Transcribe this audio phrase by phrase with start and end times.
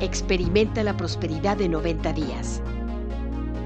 [0.00, 2.60] Experimenta la prosperidad de 90 días.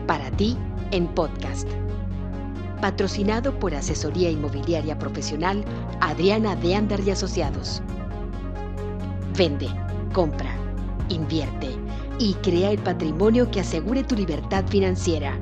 [0.06, 0.56] Para ti,
[0.92, 1.68] en podcast.
[2.80, 5.64] Patrocinado por Asesoría Inmobiliaria Profesional
[6.00, 7.82] Adriana de Andar y Asociados.
[9.36, 9.66] Vende,
[10.12, 10.54] compra,
[11.08, 11.70] invierte
[12.20, 15.36] y crea el patrimonio que asegure tu libertad financiera.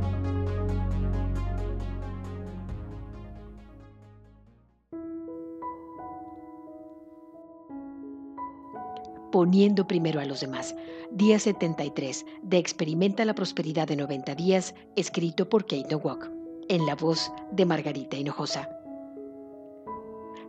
[9.30, 10.74] Poniendo primero a los demás.
[11.10, 16.30] Día 73 de Experimenta la Prosperidad de 90 días, escrito por Kate Nowak,
[16.68, 18.68] en la voz de Margarita Hinojosa.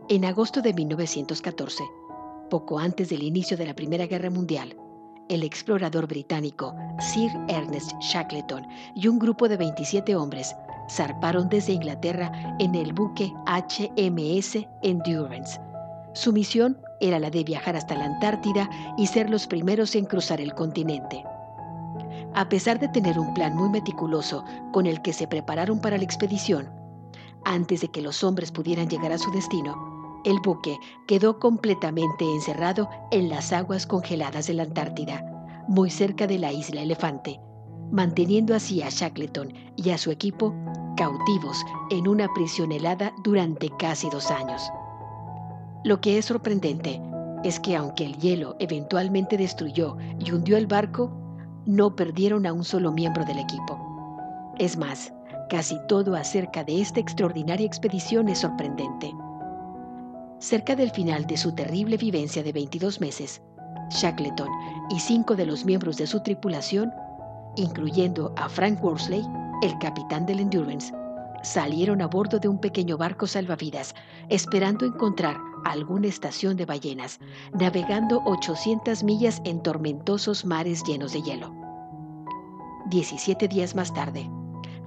[0.09, 1.83] En agosto de 1914,
[2.49, 4.75] poco antes del inicio de la Primera Guerra Mundial,
[5.29, 8.65] el explorador británico Sir Ernest Shackleton
[8.95, 10.55] y un grupo de 27 hombres
[10.89, 15.59] zarparon desde Inglaterra en el buque HMS Endurance.
[16.13, 20.41] Su misión era la de viajar hasta la Antártida y ser los primeros en cruzar
[20.41, 21.23] el continente.
[22.33, 26.03] A pesar de tener un plan muy meticuloso con el que se prepararon para la
[26.03, 26.69] expedición,
[27.45, 32.89] antes de que los hombres pudieran llegar a su destino, el buque quedó completamente encerrado
[33.11, 35.23] en las aguas congeladas de la Antártida,
[35.67, 37.39] muy cerca de la isla Elefante,
[37.91, 40.53] manteniendo así a Shackleton y a su equipo
[40.97, 44.69] cautivos en una prisión helada durante casi dos años.
[45.83, 47.01] Lo que es sorprendente
[47.43, 51.11] es que aunque el hielo eventualmente destruyó y hundió el barco,
[51.65, 53.79] no perdieron a un solo miembro del equipo.
[54.57, 55.13] Es más,
[55.49, 59.13] casi todo acerca de esta extraordinaria expedición es sorprendente.
[60.39, 63.41] Cerca del final de su terrible vivencia de 22 meses,
[63.89, 64.49] Shackleton
[64.89, 66.91] y cinco de los miembros de su tripulación,
[67.55, 69.25] incluyendo a Frank Worsley,
[69.61, 70.93] el capitán del Endurance,
[71.43, 73.95] salieron a bordo de un pequeño barco salvavidas,
[74.29, 77.19] esperando encontrar alguna estación de ballenas,
[77.53, 81.53] navegando 800 millas en tormentosos mares llenos de hielo.
[82.89, 84.29] 17 días más tarde,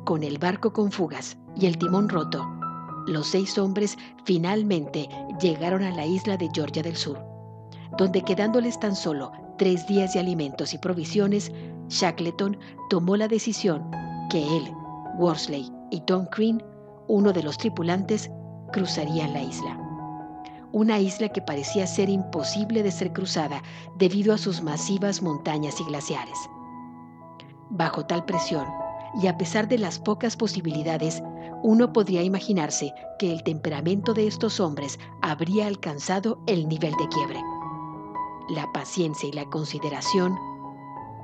[0.05, 2.45] con el barco con fugas y el timón roto,
[3.07, 5.09] los seis hombres finalmente
[5.41, 7.19] llegaron a la isla de Georgia del Sur,
[7.99, 11.53] donde quedándoles tan solo tres días de alimentos y provisiones,
[11.89, 12.59] Shackleton
[12.91, 13.91] tomó la decisión
[14.31, 14.73] que él,
[15.19, 16.61] Worsley y Tom Crean,
[17.07, 18.31] uno de los tripulantes,
[18.73, 19.79] cruzarían la isla
[20.73, 23.63] una isla que parecía ser imposible de ser cruzada
[23.97, 26.39] debido a sus masivas montañas y glaciares.
[27.71, 28.67] Bajo tal presión,
[29.23, 31.23] y a pesar de las pocas posibilidades,
[31.63, 37.41] uno podría imaginarse que el temperamento de estos hombres habría alcanzado el nivel de quiebre.
[38.49, 40.39] La paciencia y la consideración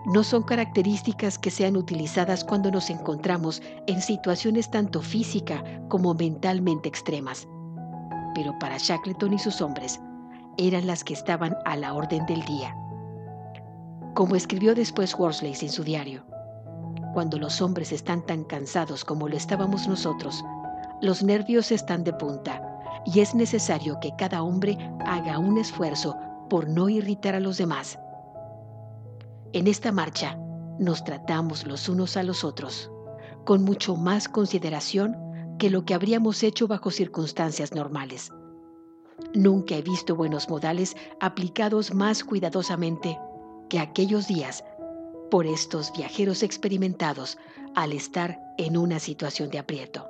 [0.06, 6.88] no son características que sean utilizadas cuando nos encontramos en situaciones tanto física como mentalmente
[6.88, 7.46] extremas
[8.38, 10.00] pero para Shackleton y sus hombres
[10.58, 12.72] eran las que estaban a la orden del día.
[14.14, 16.24] Como escribió después Worsley en su diario,
[17.14, 20.44] cuando los hombres están tan cansados como lo estábamos nosotros,
[21.00, 22.62] los nervios están de punta
[23.04, 26.16] y es necesario que cada hombre haga un esfuerzo
[26.48, 27.98] por no irritar a los demás.
[29.54, 30.38] En esta marcha
[30.78, 32.90] nos tratamos los unos a los otros
[33.46, 35.16] con mucho más consideración
[35.58, 38.30] que lo que habríamos hecho bajo circunstancias normales.
[39.32, 43.18] Nunca he visto buenos modales aplicados más cuidadosamente
[43.70, 44.62] que aquellos días
[45.30, 47.38] por estos viajeros experimentados
[47.74, 50.06] al estar en una situación de aprieto.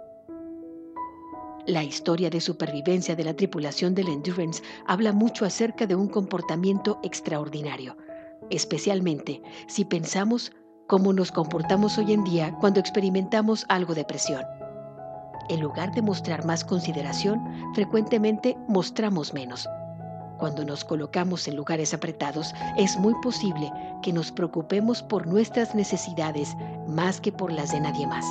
[1.64, 6.98] La historia de supervivencia de la tripulación del Endurance habla mucho acerca de un comportamiento
[7.04, 7.96] extraordinario,
[8.50, 10.52] especialmente si pensamos
[10.86, 14.44] cómo nos comportamos hoy en día cuando experimentamos algo de presión
[15.48, 17.42] en lugar de mostrar más consideración,
[17.74, 19.68] frecuentemente mostramos menos.
[20.38, 23.72] Cuando nos colocamos en lugares apretados, es muy posible
[24.02, 28.24] que nos preocupemos por nuestras necesidades más que por las de nadie más.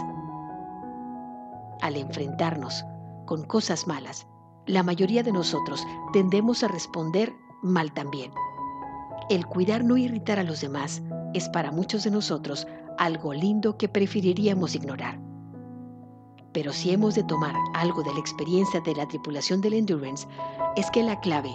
[1.81, 2.85] Al enfrentarnos
[3.25, 4.25] con cosas malas,
[4.67, 8.31] la mayoría de nosotros tendemos a responder mal también.
[9.29, 11.02] El cuidar no irritar a los demás
[11.34, 12.66] es para muchos de nosotros
[12.97, 15.20] algo lindo que preferiríamos ignorar.
[16.53, 20.26] Pero si hemos de tomar algo de la experiencia de la tripulación del Endurance,
[20.78, 21.52] es que la clave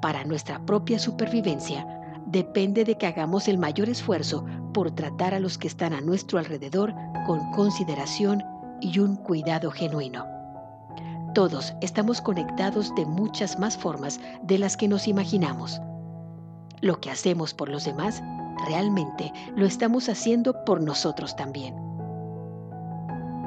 [0.00, 1.86] para nuestra propia supervivencia
[2.26, 6.38] depende de que hagamos el mayor esfuerzo por tratar a los que están a nuestro
[6.38, 6.94] alrededor
[7.26, 8.44] con consideración
[8.80, 10.24] y un cuidado genuino.
[11.34, 15.80] Todos estamos conectados de muchas más formas de las que nos imaginamos.
[16.82, 18.22] Lo que hacemos por los demás,
[18.66, 21.76] realmente lo estamos haciendo por nosotros también.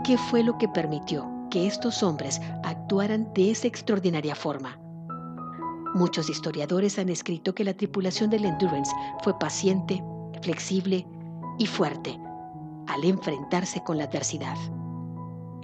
[0.06, 4.80] ¿Qué fue lo que permitió que estos hombres actuaran de esa extraordinaria forma?
[5.94, 8.92] Muchos historiadores han escrito que la tripulación del Endurance
[9.22, 10.02] fue paciente,
[10.42, 11.06] flexible
[11.60, 12.18] y fuerte
[12.88, 14.56] al enfrentarse con la adversidad.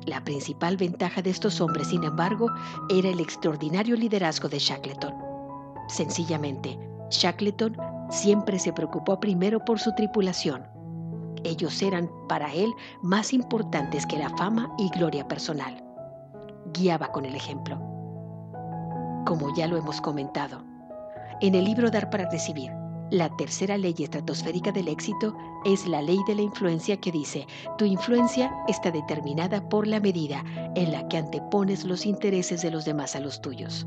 [0.06, 2.50] La principal ventaja de estos hombres, sin embargo,
[2.90, 5.14] era el extraordinario liderazgo de Shackleton.
[5.88, 6.78] Sencillamente,
[7.12, 7.78] Shackleton
[8.10, 10.64] siempre se preocupó primero por su tripulación.
[11.44, 12.72] Ellos eran para él
[13.02, 15.84] más importantes que la fama y gloria personal.
[16.74, 17.78] Guiaba con el ejemplo.
[19.26, 20.64] Como ya lo hemos comentado,
[21.42, 22.72] en el libro Dar para Recibir,
[23.12, 25.36] la tercera ley estratosférica del éxito
[25.66, 27.46] es la ley de la influencia que dice,
[27.78, 32.86] tu influencia está determinada por la medida en la que antepones los intereses de los
[32.86, 33.86] demás a los tuyos.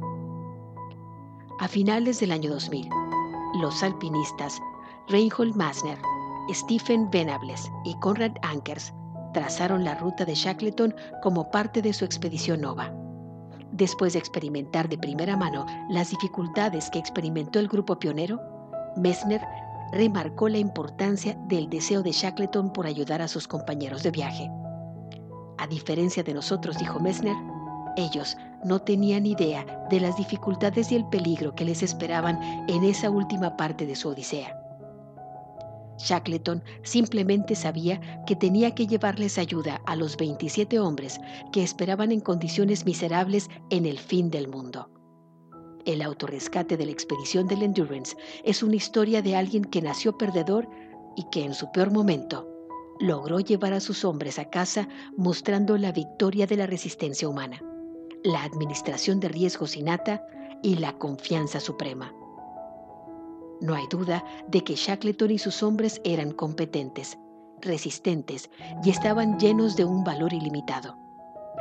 [1.58, 2.90] A finales del año 2000,
[3.54, 4.60] los alpinistas
[5.08, 5.98] Reinhold Massner,
[6.50, 8.92] Stephen Venables y Conrad Ankers
[9.32, 12.92] trazaron la ruta de Shackleton como parte de su expedición Nova.
[13.72, 18.40] Después de experimentar de primera mano las dificultades que experimentó el grupo pionero,
[18.96, 19.40] Messner
[19.92, 24.50] remarcó la importancia del deseo de Shackleton por ayudar a sus compañeros de viaje.
[25.58, 27.36] A diferencia de nosotros, dijo Messner,
[27.96, 33.10] ellos no tenían idea de las dificultades y el peligro que les esperaban en esa
[33.10, 34.58] última parte de su odisea.
[35.98, 41.20] Shackleton simplemente sabía que tenía que llevarles ayuda a los 27 hombres
[41.52, 44.90] que esperaban en condiciones miserables en el fin del mundo.
[45.84, 50.68] El autorrescate de la expedición del Endurance es una historia de alguien que nació perdedor
[51.16, 52.48] y que en su peor momento
[53.00, 57.60] logró llevar a sus hombres a casa mostrando la victoria de la resistencia humana,
[58.24, 60.26] la administración de riesgos innata
[60.62, 62.12] y la confianza suprema.
[63.60, 67.18] No hay duda de que Shackleton y sus hombres eran competentes,
[67.60, 68.50] resistentes
[68.82, 70.96] y estaban llenos de un valor ilimitado.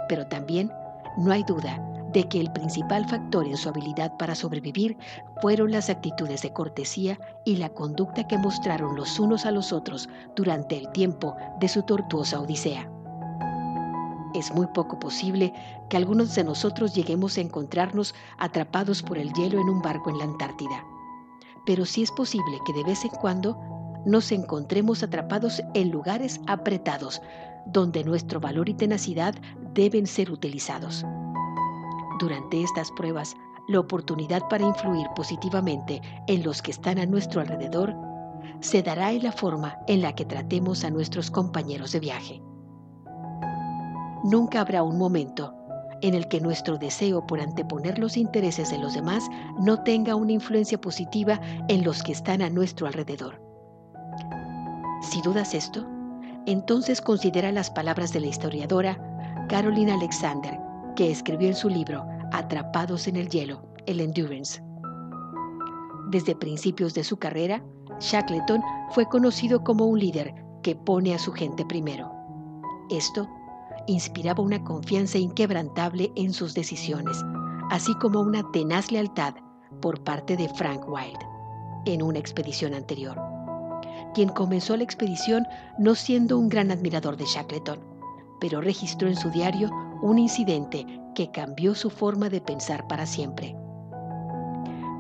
[0.08, 0.72] Pero también
[1.18, 4.98] no hay duda de que el principal factor en su habilidad para sobrevivir
[5.42, 10.08] fueron las actitudes de cortesía y la conducta que mostraron los unos a los otros
[10.34, 12.93] durante el tiempo de su tortuosa odisea.
[14.34, 15.54] Es muy poco posible
[15.90, 20.18] que algunos de nosotros lleguemos a encontrarnos atrapados por el hielo en un barco en
[20.18, 20.84] la Antártida,
[21.66, 23.58] pero sí es posible que de vez en cuando
[24.06, 27.22] nos encontremos atrapados en lugares apretados,
[27.66, 29.36] donde nuestro valor y tenacidad
[29.74, 31.06] deben ser utilizados.
[32.20, 33.36] Durante estas pruebas,
[33.68, 37.96] la oportunidad para influir positivamente en los que están a nuestro alrededor
[38.60, 42.42] se dará en la forma en la que tratemos a nuestros compañeros de viaje.
[44.24, 45.54] Nunca habrá un momento
[46.02, 49.28] en el que nuestro deseo por anteponer los intereses de los demás
[49.60, 51.40] no tenga una influencia positiva
[51.70, 53.42] en los que están a nuestro alrededor.
[55.02, 55.86] Si dudas esto,
[56.46, 58.98] entonces considera las palabras de la historiadora
[59.50, 60.60] Caroline Alexander
[60.96, 64.62] que escribió en su libro Atrapados en el hielo, el Endurance.
[66.10, 67.64] Desde principios de su carrera,
[68.00, 68.62] Shackleton
[68.92, 72.12] fue conocido como un líder que pone a su gente primero.
[72.90, 73.28] Esto
[73.88, 77.18] inspiraba una confianza inquebrantable en sus decisiones,
[77.70, 79.36] así como una tenaz lealtad
[79.82, 81.20] por parte de Frank Wild
[81.86, 83.20] en una expedición anterior,
[84.14, 85.46] quien comenzó la expedición
[85.78, 87.80] no siendo un gran admirador de Shackleton,
[88.40, 89.70] pero registró en su diario
[90.02, 90.86] un incidente
[91.16, 93.56] que cambió su forma de pensar para siempre.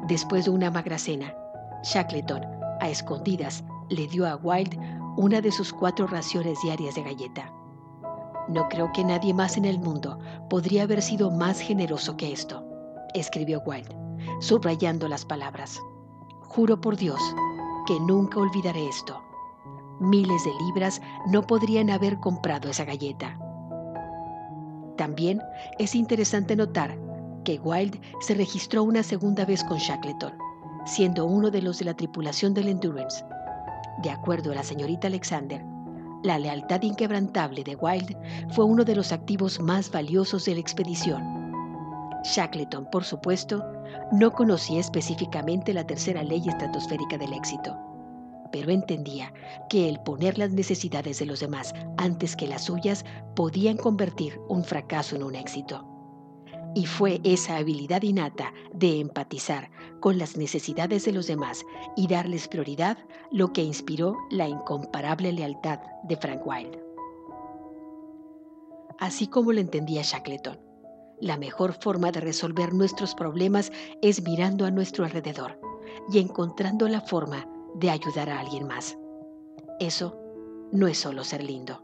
[0.07, 1.33] Después de una magra cena,
[1.83, 2.44] Shackleton,
[2.81, 4.78] a escondidas, le dio a Wild
[5.18, 7.54] una de sus cuatro raciones diarias de galleta.
[8.47, 10.19] No creo que nadie más en el mundo
[10.50, 12.66] podría haber sido más generoso que esto,
[13.14, 13.90] escribió Wild,
[14.42, 15.80] subrayando las palabras.
[16.42, 17.19] Juro por Dios
[17.85, 19.21] que nunca olvidaré esto.
[20.00, 23.38] Miles de libras no podrían haber comprado esa galleta.
[24.97, 25.42] También
[25.80, 26.97] es interesante notar
[27.44, 30.33] que Wild se registró una segunda vez con Shackleton,
[30.85, 33.26] siendo uno de los de la tripulación del Endurance.
[34.02, 35.64] De acuerdo a la señorita Alexander,
[36.23, 38.18] la lealtad inquebrantable de Wild
[38.53, 41.21] fue uno de los activos más valiosos de la expedición.
[42.23, 43.63] Shackleton, por supuesto,
[44.11, 47.77] no conocía específicamente la tercera ley estratosférica del éxito
[48.53, 49.33] pero entendía
[49.68, 53.03] que el poner las necesidades de los demás antes que las suyas
[53.35, 55.93] podían convertir un fracaso en un éxito.
[56.75, 61.63] Y fue esa habilidad innata de empatizar con las necesidades de los demás
[61.95, 62.97] y darles prioridad
[63.31, 66.83] lo que inspiró la incomparable lealtad de Frank Wilde.
[68.99, 70.59] Así como lo entendía Shackleton,
[71.19, 75.59] la mejor forma de resolver nuestros problemas es mirando a nuestro alrededor
[76.11, 78.97] y encontrando la forma de ayudar a alguien más.
[79.80, 80.18] Eso
[80.71, 81.83] no es solo ser lindo.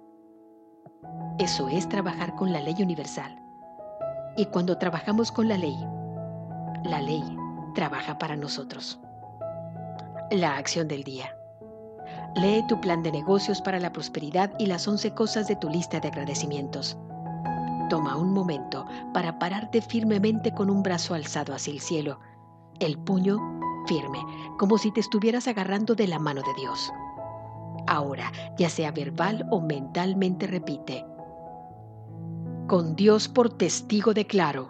[1.38, 3.49] Eso es trabajar con la ley universal.
[4.38, 5.78] Y cuando trabajamos con la ley,
[6.84, 7.24] la ley
[7.76, 9.00] trabaja para nosotros.
[10.32, 11.36] La acción del día.
[12.36, 16.00] Lee tu plan de negocios para la prosperidad y las 11 cosas de tu lista
[16.00, 16.98] de agradecimientos.
[17.90, 22.20] Toma un momento para pararte firmemente con un brazo alzado hacia el cielo,
[22.80, 23.40] el puño
[23.88, 24.20] firme,
[24.58, 26.94] como si te estuvieras agarrando de la mano de Dios.
[27.88, 31.04] Ahora, ya sea verbal o mentalmente, repite.
[32.70, 34.70] Con Dios por testigo declaro.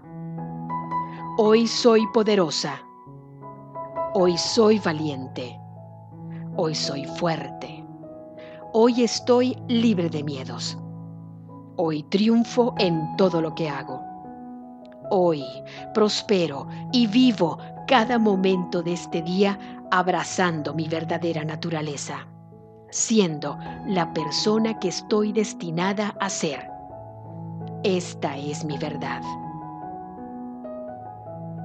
[1.37, 2.81] Hoy soy poderosa.
[4.13, 5.59] Hoy soy valiente.
[6.55, 7.85] Hoy soy fuerte.
[8.71, 10.77] Hoy estoy libre de miedos.
[11.75, 14.01] Hoy triunfo en todo lo que hago.
[15.09, 15.43] Hoy
[15.93, 19.59] prospero y vivo cada momento de este día
[19.91, 22.29] abrazando mi verdadera naturaleza,
[22.91, 26.78] siendo la persona que estoy destinada a ser.
[27.83, 29.21] Esta es mi verdad.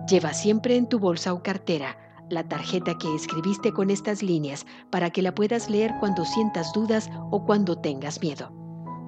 [0.09, 1.97] Lleva siempre en tu bolsa o cartera
[2.31, 7.11] la tarjeta que escribiste con estas líneas para que la puedas leer cuando sientas dudas
[7.33, 8.53] o cuando tengas miedo.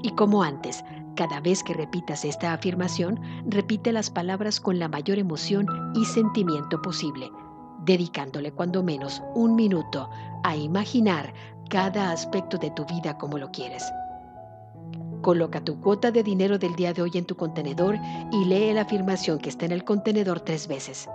[0.03, 0.85] Y como antes,
[1.15, 6.83] cada vez que repitas esta afirmación, repite las palabras con la mayor emoción y sentimiento
[6.83, 7.31] posible,
[7.85, 10.11] dedicándole cuando menos un minuto
[10.43, 11.33] a imaginar
[11.71, 13.85] cada aspecto de tu vida como lo quieres.
[15.23, 17.97] Coloca tu cuota de dinero del día de hoy en tu contenedor
[18.33, 21.09] y lee la afirmación que está en el contenedor tres veces.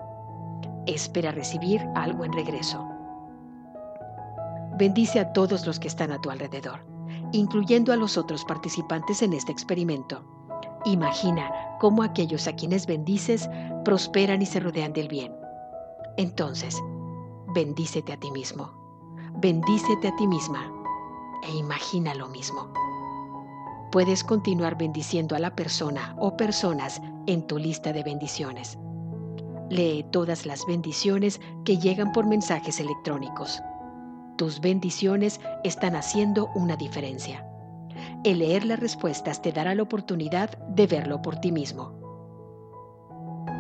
[0.85, 2.85] Espera recibir algo en regreso.
[4.77, 6.91] Bendice a todos los que están a tu alrededor
[7.31, 10.23] incluyendo a los otros participantes en este experimento.
[10.85, 13.49] Imagina cómo aquellos a quienes bendices
[13.85, 15.33] prosperan y se rodean del bien.
[16.17, 16.81] Entonces,
[17.53, 18.71] bendícete a ti mismo,
[19.35, 20.71] bendícete a ti misma
[21.43, 22.67] e imagina lo mismo.
[23.91, 28.77] Puedes continuar bendiciendo a la persona o personas en tu lista de bendiciones.
[29.69, 33.61] Lee todas las bendiciones que llegan por mensajes electrónicos.
[34.37, 37.45] Tus bendiciones están haciendo una diferencia.
[38.23, 41.93] El leer las respuestas te dará la oportunidad de verlo por ti mismo.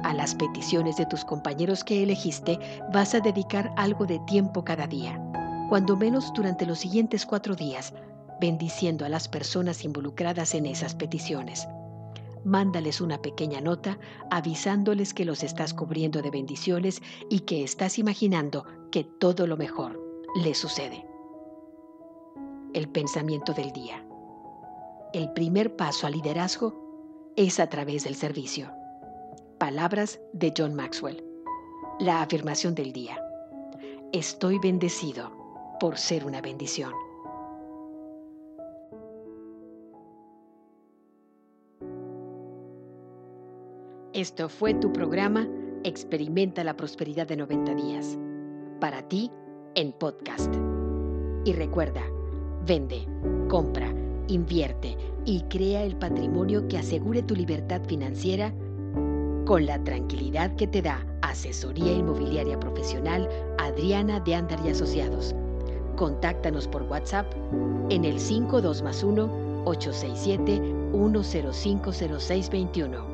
[0.03, 2.57] A las peticiones de tus compañeros que elegiste
[2.93, 5.21] vas a dedicar algo de tiempo cada día,
[5.67, 7.93] cuando menos durante los siguientes cuatro días,
[8.41, 11.67] bendiciendo a las personas involucradas en esas peticiones.
[12.43, 13.99] Mándales una pequeña nota
[14.31, 20.01] avisándoles que los estás cubriendo de bendiciones y que estás imaginando que todo lo mejor
[20.35, 21.05] le sucede.
[22.73, 24.03] El pensamiento del día.
[25.13, 28.71] El primer paso al liderazgo es a través del servicio.
[29.59, 31.23] Palabras de John Maxwell.
[31.99, 33.21] La afirmación del día.
[34.13, 35.31] Estoy bendecido
[35.79, 36.91] por ser una bendición.
[44.21, 45.49] Esto fue tu programa
[45.83, 48.19] Experimenta la Prosperidad de 90 días.
[48.79, 49.31] Para ti,
[49.73, 50.53] en podcast.
[51.43, 52.03] Y recuerda,
[52.63, 53.07] vende,
[53.49, 53.91] compra,
[54.27, 58.53] invierte y crea el patrimonio que asegure tu libertad financiera
[59.45, 65.33] con la tranquilidad que te da Asesoría Inmobiliaria Profesional Adriana de Andar y Asociados.
[65.95, 67.25] Contáctanos por WhatsApp
[67.89, 70.61] en el 52 más 1 867
[70.93, 73.10] 1050621